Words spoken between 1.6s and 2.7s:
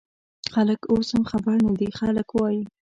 نه دي، خلک وايي